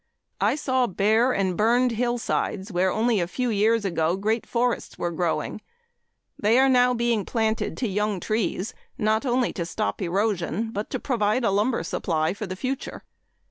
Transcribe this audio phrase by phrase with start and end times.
[0.39, 5.11] I saw bare and burned hillsides where only a few years ago great forests were
[5.11, 5.61] growing.
[6.39, 10.99] They are now being planted to young trees, not only to stop erosion, but to
[10.99, 13.03] provide a lumber supply for the future.